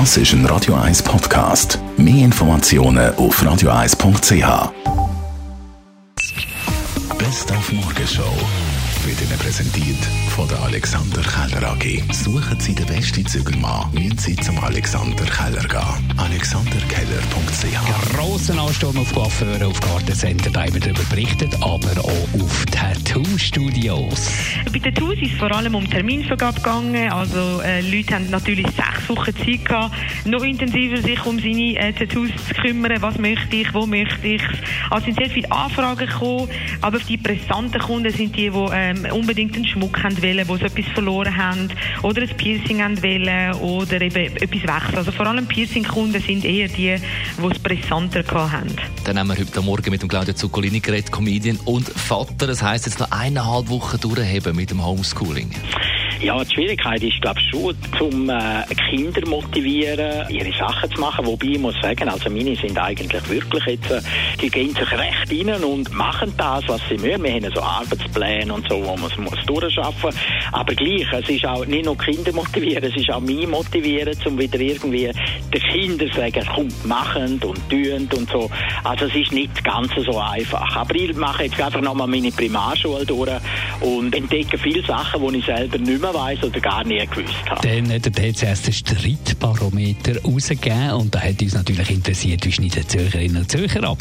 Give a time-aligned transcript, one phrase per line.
[0.00, 1.78] Das ist ein Radio 1 Podcast.
[1.96, 4.72] Mehr Informationen auf radio1.ch.
[7.16, 8.34] Best auf Morgenshow
[9.04, 10.04] wird Ihnen präsentiert
[10.34, 12.02] von der Alexander Keller AG.
[12.12, 16.18] Suchen Sie den besten Zügelmann, müssen Sie zum Alexander Keller gehen.
[16.18, 22.66] AlexanderKeller.ch Grossen Ansturm auf Coiffeure, auf Gartencenter, da haben wir darüber berichtet, aber auch auf
[22.66, 24.30] Tattoo-Studios.
[24.72, 27.12] Bei Tattoos ist es vor allem um Terminvergabe gegangen.
[27.12, 29.94] Also äh, Leute haben natürlich sechs Wochen Zeit gehabt,
[30.26, 33.00] noch intensiver sich um seine äh, Tattoos zu kümmern.
[33.00, 34.42] Was möchte ich, wo möchte ich
[34.90, 36.48] Also sind sehr viele Anfragen gekommen,
[36.80, 40.54] aber die brisanten Kunden sind die, die ähm, unbedingt einen Schmuck haben wollen, die so
[40.54, 41.68] etwas verloren haben
[42.02, 44.98] oder ein Piercing haben wollen oder eben etwas wechseln.
[44.98, 48.76] Also vor allem Piercing-Kunden sind eher die, die es brisanter gehabt haben.
[49.04, 52.46] Dann haben wir heute Morgen mit dem Claudio Zuccolini geredet, Comedian und Vater.
[52.46, 55.50] Das heisst jetzt noch eineinhalb Wochen durchheben mit dem Homeschooling.
[56.24, 61.26] Ja, die Schwierigkeit ist, glaube ich, schon, um äh, Kinder motivieren, ihre Sachen zu machen.
[61.26, 64.00] Wobei ich muss sagen, also meine sind eigentlich wirklich jetzt, äh,
[64.40, 67.24] die gehen sich recht rein und machen das, was sie müssen.
[67.24, 70.18] Wir haben so Arbeitspläne und so, wo man es muss durchschaffen.
[70.50, 74.38] Aber gleich, es ist auch nicht nur Kinder motivieren, es ist auch mich motivieren, um
[74.38, 75.10] wieder irgendwie
[75.52, 78.50] den Kindern zu sagen, komm, machen und tun und so.
[78.82, 80.74] Also es ist nicht ganz so einfach.
[80.74, 83.30] Aber ich mache jetzt einfach nochmal meine Primarschule durch
[83.80, 87.66] und entdecke viele Sachen, die ich selber nicht mehr weiss oder gar nie gewusst habe.
[87.66, 92.88] Dann hat der TCS den Streitbarometer rausgegeben und da hat uns natürlich interessiert, wie schneiden
[92.88, 93.98] Zürcherinnen und Zürcher ab?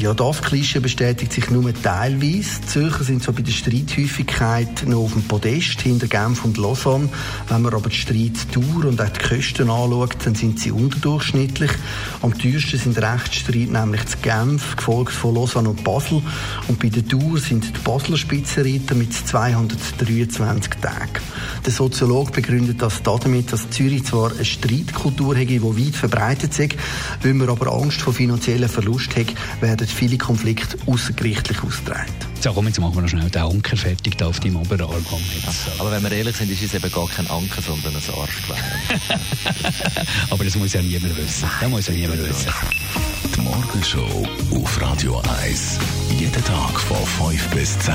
[0.00, 2.60] Ja, das Klischee bestätigt sich nur teilweise.
[2.60, 7.08] Die Zürcher sind so bei der Streithäufigkeit noch auf dem Podest hinter Genf und Lausanne.
[7.48, 11.72] Wenn man aber die Streitdauer und auch die Kosten anschaut, dann sind sie unterdurchschnittlich.
[12.22, 16.22] Am teuersten sind Rechtsstreit nämlich zu Genf, gefolgt von Lausanne und Basel.
[16.68, 21.10] Und bei der Dauer sind die Basler Spitzenreiter mit 223 Tagen.
[21.66, 26.76] Der Soziologe begründet das damit, dass Zürich zwar eine Streitkultur hat, die weit verbreitet ist,
[27.22, 32.12] weil man aber Angst vor finanziellen Verlust hat, werden viele Konflikte außergerichtlich ausgetragen.
[32.40, 35.02] So, komm, jetzt machen wir noch schnell den Anker fertig da auf deinem Oberarm.
[35.02, 35.80] So.
[35.80, 38.56] Aber wenn wir ehrlich sind, ist es eben gar kein Anker, sondern ein Arschgeweih.
[40.30, 41.48] Aber das muss ja niemand wissen.
[41.60, 42.52] Das muss ja niemand wissen.
[43.34, 45.78] Die Morgenshow auf Radio 1.
[46.18, 47.94] Jeden Tag von 5 bis 10.